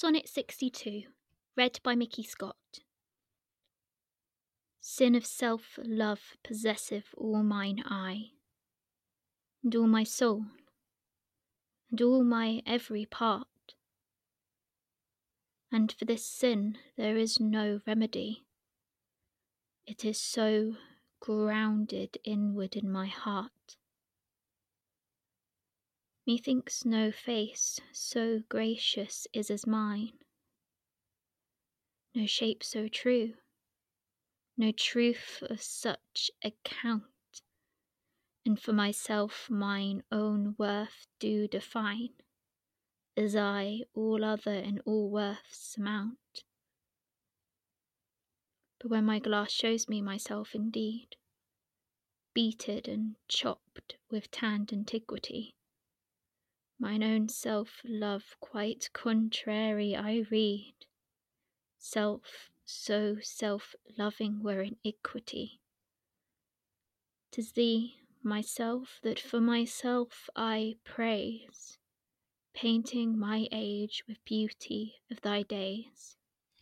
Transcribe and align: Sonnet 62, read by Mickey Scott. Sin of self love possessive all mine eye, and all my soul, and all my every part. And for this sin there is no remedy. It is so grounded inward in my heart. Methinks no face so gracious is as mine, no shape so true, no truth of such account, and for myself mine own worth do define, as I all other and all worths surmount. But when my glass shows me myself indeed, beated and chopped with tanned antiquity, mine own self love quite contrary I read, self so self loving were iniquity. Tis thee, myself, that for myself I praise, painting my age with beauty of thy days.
Sonnet 0.00 0.28
62, 0.28 1.02
read 1.56 1.80
by 1.82 1.96
Mickey 1.96 2.22
Scott. 2.22 2.54
Sin 4.80 5.16
of 5.16 5.26
self 5.26 5.76
love 5.84 6.36
possessive 6.44 7.06
all 7.16 7.42
mine 7.42 7.82
eye, 7.84 8.26
and 9.64 9.74
all 9.74 9.88
my 9.88 10.04
soul, 10.04 10.44
and 11.90 12.00
all 12.00 12.22
my 12.22 12.62
every 12.64 13.06
part. 13.06 13.48
And 15.72 15.90
for 15.90 16.04
this 16.04 16.24
sin 16.24 16.78
there 16.96 17.16
is 17.16 17.40
no 17.40 17.80
remedy. 17.84 18.44
It 19.84 20.04
is 20.04 20.20
so 20.20 20.76
grounded 21.18 22.18
inward 22.22 22.76
in 22.76 22.88
my 22.88 23.08
heart. 23.08 23.76
Methinks 26.28 26.84
no 26.84 27.10
face 27.10 27.80
so 27.90 28.40
gracious 28.50 29.26
is 29.32 29.50
as 29.50 29.66
mine, 29.66 30.12
no 32.14 32.26
shape 32.26 32.62
so 32.62 32.86
true, 32.86 33.32
no 34.54 34.70
truth 34.70 35.42
of 35.48 35.62
such 35.62 36.30
account, 36.44 37.04
and 38.44 38.60
for 38.60 38.74
myself 38.74 39.48
mine 39.48 40.02
own 40.12 40.54
worth 40.58 41.06
do 41.18 41.48
define, 41.48 42.10
as 43.16 43.34
I 43.34 43.84
all 43.94 44.22
other 44.22 44.52
and 44.52 44.82
all 44.84 45.08
worths 45.08 45.56
surmount. 45.58 46.44
But 48.78 48.90
when 48.90 49.06
my 49.06 49.18
glass 49.18 49.50
shows 49.50 49.88
me 49.88 50.02
myself 50.02 50.54
indeed, 50.54 51.16
beated 52.34 52.86
and 52.86 53.16
chopped 53.28 53.96
with 54.10 54.30
tanned 54.30 54.74
antiquity, 54.74 55.54
mine 56.78 57.02
own 57.02 57.28
self 57.28 57.80
love 57.84 58.36
quite 58.40 58.90
contrary 58.92 59.96
I 59.96 60.24
read, 60.30 60.74
self 61.78 62.50
so 62.64 63.16
self 63.22 63.74
loving 63.96 64.42
were 64.42 64.62
iniquity. 64.62 65.58
Tis 67.30 67.52
thee, 67.52 68.02
myself, 68.22 69.00
that 69.02 69.18
for 69.18 69.40
myself 69.40 70.28
I 70.36 70.76
praise, 70.84 71.78
painting 72.52 73.18
my 73.18 73.48
age 73.50 74.04
with 74.06 74.22
beauty 74.26 74.96
of 75.10 75.22
thy 75.22 75.44
days. 75.44 76.17